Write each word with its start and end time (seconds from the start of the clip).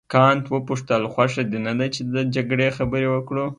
کانت 0.13 0.45
وپوښتل 0.53 1.03
خوښه 1.13 1.43
دې 1.51 1.59
نه 1.67 1.73
ده 1.79 1.87
چې 1.93 2.01
د 2.13 2.15
جګړې 2.35 2.67
خبرې 2.77 3.07
وکړو. 3.11 3.45